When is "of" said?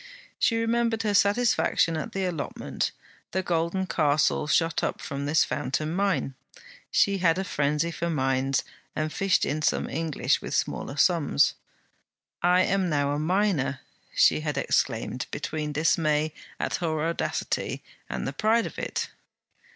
18.65-18.79